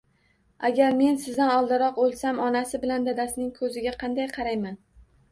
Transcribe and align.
Agar 0.67 0.93
men 1.01 1.17
sizdan 1.25 1.51
oldinroq 1.57 1.99
oʻlsam, 2.05 2.39
onasi 2.45 2.79
bilan 2.85 3.05
dadasining 3.09 3.51
koʻziga 3.59 3.93
qanday 4.05 4.27
qarayman 4.39 4.81